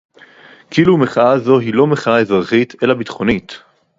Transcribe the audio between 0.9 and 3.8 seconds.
מחאה זו היא לא מחאה אזרחית אלא ביטחונית